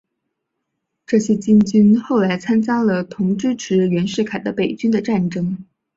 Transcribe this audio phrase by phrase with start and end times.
[1.05, 5.63] 这些黔军后来参加了同支持袁世凯的北军的战争。